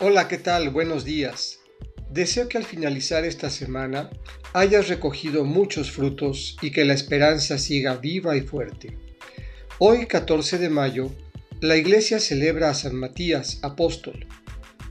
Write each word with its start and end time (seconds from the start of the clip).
Hola, 0.00 0.28
¿qué 0.28 0.38
tal? 0.38 0.70
Buenos 0.70 1.04
días. 1.04 1.58
Deseo 2.08 2.48
que 2.48 2.56
al 2.56 2.64
finalizar 2.64 3.24
esta 3.24 3.50
semana 3.50 4.10
hayas 4.52 4.86
recogido 4.86 5.44
muchos 5.44 5.90
frutos 5.90 6.56
y 6.62 6.70
que 6.70 6.84
la 6.84 6.94
esperanza 6.94 7.58
siga 7.58 7.96
viva 7.96 8.36
y 8.36 8.42
fuerte. 8.42 8.96
Hoy, 9.80 10.06
14 10.06 10.58
de 10.58 10.68
mayo, 10.68 11.10
la 11.60 11.76
Iglesia 11.76 12.20
celebra 12.20 12.70
a 12.70 12.74
San 12.74 12.94
Matías, 12.94 13.58
apóstol. 13.62 14.28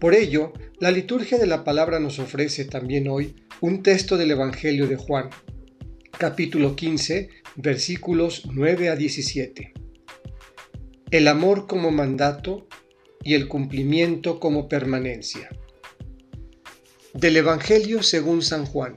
Por 0.02 0.13
ello, 0.13 0.52
la 0.81 0.91
liturgia 0.91 1.38
de 1.38 1.48
la 1.48 1.63
palabra 1.63 2.02
nos 2.02 2.20
ofrece 2.20 2.66
también 2.66 3.08
hoy 3.08 3.34
un 3.62 3.84
texto 3.84 4.17
del 4.17 4.31
Evangelio 4.31 4.88
de 4.88 4.98
Juan, 4.98 5.30
capítulo 6.17 6.76
15, 6.76 7.30
versículos 7.55 8.44
9 8.52 8.89
a 8.89 8.98
17. 8.98 9.71
El 11.12 11.30
amor 11.30 11.66
como 11.66 11.91
mandato 11.91 12.67
y 13.23 13.34
el 13.34 13.48
cumplimiento 13.48 14.39
como 14.39 14.67
permanencia. 14.67 15.49
Del 17.13 17.38
Evangelio 17.38 18.03
según 18.03 18.41
San 18.41 18.66
Juan. 18.66 18.95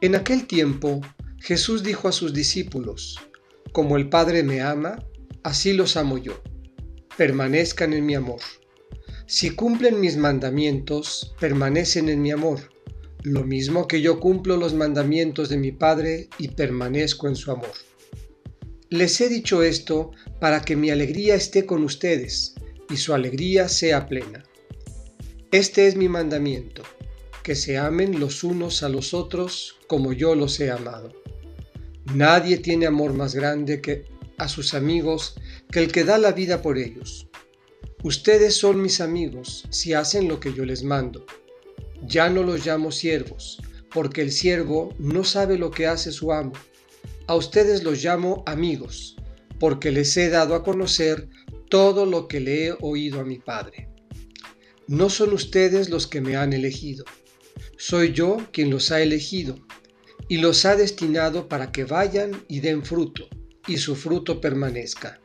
En 0.00 0.14
aquel 0.14 0.46
tiempo 0.46 1.00
Jesús 1.38 1.82
dijo 1.82 2.08
a 2.08 2.12
sus 2.12 2.32
discípulos, 2.32 3.18
Como 3.72 3.96
el 3.96 4.08
Padre 4.08 4.42
me 4.42 4.60
ama, 4.60 5.04
así 5.42 5.72
los 5.72 5.96
amo 5.96 6.18
yo. 6.18 6.40
Permanezcan 7.16 7.92
en 7.92 8.06
mi 8.06 8.14
amor. 8.14 8.40
Si 9.26 9.50
cumplen 9.50 10.00
mis 10.00 10.16
mandamientos, 10.16 11.34
permanecen 11.40 12.08
en 12.08 12.22
mi 12.22 12.30
amor, 12.30 12.70
lo 13.22 13.44
mismo 13.44 13.86
que 13.86 14.00
yo 14.00 14.18
cumplo 14.20 14.56
los 14.56 14.74
mandamientos 14.74 15.48
de 15.48 15.56
mi 15.56 15.72
Padre 15.72 16.28
y 16.38 16.48
permanezco 16.48 17.28
en 17.28 17.36
su 17.36 17.50
amor. 17.50 17.72
Les 18.88 19.20
he 19.20 19.28
dicho 19.28 19.62
esto 19.62 20.10
para 20.40 20.62
que 20.62 20.74
mi 20.74 20.90
alegría 20.90 21.34
esté 21.34 21.64
con 21.64 21.84
ustedes 21.84 22.54
y 22.90 22.96
su 22.96 23.14
alegría 23.14 23.68
sea 23.68 24.08
plena. 24.08 24.44
Este 25.52 25.86
es 25.86 25.96
mi 25.96 26.08
mandamiento, 26.08 26.82
que 27.42 27.54
se 27.54 27.78
amen 27.78 28.20
los 28.20 28.44
unos 28.44 28.82
a 28.82 28.88
los 28.88 29.14
otros 29.14 29.76
como 29.86 30.12
yo 30.12 30.34
los 30.34 30.60
he 30.60 30.70
amado. 30.70 31.12
Nadie 32.14 32.58
tiene 32.58 32.86
amor 32.86 33.12
más 33.14 33.34
grande 33.34 33.80
que 33.80 34.04
a 34.36 34.48
sus 34.48 34.74
amigos 34.74 35.34
que 35.70 35.80
el 35.80 35.92
que 35.92 36.04
da 36.04 36.18
la 36.18 36.32
vida 36.32 36.62
por 36.62 36.78
ellos. 36.78 37.28
Ustedes 38.02 38.56
son 38.56 38.80
mis 38.80 39.00
amigos 39.00 39.66
si 39.70 39.92
hacen 39.92 40.26
lo 40.26 40.40
que 40.40 40.54
yo 40.54 40.64
les 40.64 40.82
mando. 40.82 41.26
Ya 42.02 42.30
no 42.30 42.42
los 42.42 42.64
llamo 42.64 42.92
siervos, 42.92 43.60
porque 43.92 44.22
el 44.22 44.32
siervo 44.32 44.94
no 44.98 45.24
sabe 45.24 45.58
lo 45.58 45.70
que 45.70 45.86
hace 45.86 46.10
su 46.10 46.32
amo. 46.32 46.52
A 47.26 47.34
ustedes 47.34 47.82
los 47.82 48.02
llamo 48.02 48.42
amigos, 48.46 49.16
porque 49.58 49.90
les 49.90 50.16
he 50.16 50.30
dado 50.30 50.54
a 50.54 50.64
conocer 50.64 51.28
todo 51.70 52.04
lo 52.04 52.28
que 52.28 52.40
le 52.40 52.66
he 52.66 52.76
oído 52.80 53.20
a 53.20 53.24
mi 53.24 53.38
Padre. 53.38 53.88
No 54.88 55.08
son 55.08 55.32
ustedes 55.32 55.88
los 55.88 56.06
que 56.06 56.20
me 56.20 56.36
han 56.36 56.52
elegido, 56.52 57.04
soy 57.78 58.12
yo 58.12 58.36
quien 58.52 58.68
los 58.70 58.90
ha 58.90 59.00
elegido 59.00 59.56
y 60.28 60.38
los 60.38 60.66
ha 60.66 60.76
destinado 60.76 61.48
para 61.48 61.72
que 61.72 61.84
vayan 61.84 62.44
y 62.48 62.60
den 62.60 62.84
fruto, 62.84 63.28
y 63.66 63.78
su 63.78 63.96
fruto 63.96 64.40
permanezca, 64.40 65.20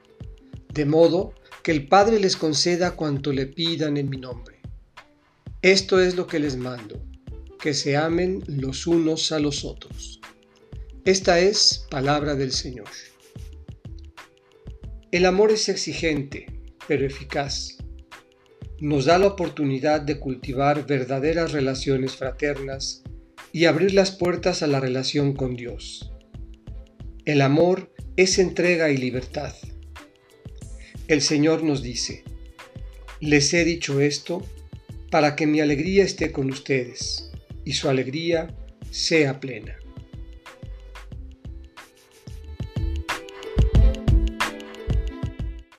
de 0.74 0.86
modo 0.86 1.34
que 1.64 1.72
el 1.72 1.88
Padre 1.88 2.20
les 2.20 2.38
conceda 2.38 2.96
cuanto 2.96 3.34
le 3.34 3.48
pidan 3.48 3.98
en 3.98 4.10
mi 4.10 4.18
nombre. 4.18 4.62
Esto 5.62 6.00
es 6.00 6.16
lo 6.16 6.28
que 6.28 6.40
les 6.40 6.58
mando, 6.58 7.04
que 7.60 7.74
se 7.74 7.98
amen 7.98 8.44
los 8.48 8.86
unos 8.86 9.32
a 9.32 9.40
los 9.40 9.66
otros. 9.66 10.22
Esta 11.06 11.40
es 11.40 11.88
palabra 11.90 12.36
del 12.36 12.52
Señor. 12.52 12.90
El 15.12 15.26
amor 15.26 15.52
es 15.52 15.70
exigente, 15.70 16.48
pero 16.88 17.06
eficaz. 17.06 17.78
Nos 18.80 19.06
da 19.06 19.18
la 19.18 19.28
oportunidad 19.28 20.02
de 20.02 20.20
cultivar 20.20 20.86
verdaderas 20.86 21.52
relaciones 21.52 22.16
fraternas 22.16 23.04
y 23.54 23.66
abrir 23.66 23.94
las 23.94 24.12
puertas 24.12 24.64
a 24.64 24.68
la 24.68 24.80
relación 24.80 25.34
con 25.34 25.56
Dios. 25.56 26.12
El 27.24 27.42
amor 27.42 27.94
es 28.18 28.40
entrega 28.40 28.90
y 28.90 28.98
libertad. 28.98 29.54
El 31.08 31.22
Señor 31.22 31.64
nos 31.64 31.84
dice, 31.84 32.24
les 33.22 33.54
he 33.54 33.64
dicho 33.64 34.02
esto 34.02 34.44
para 35.12 35.36
que 35.36 35.48
mi 35.48 35.62
alegría 35.62 36.04
esté 36.04 36.32
con 36.32 36.50
ustedes 36.50 37.32
y 37.64 37.74
su 37.74 37.90
alegría 37.90 38.54
sea 38.90 39.40
plena. 39.40 39.78